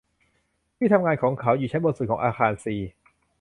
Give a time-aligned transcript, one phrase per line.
[0.77, 2.75] ที่ทำงานของเขาอยู่ชั้นบนสุดของอาคารซี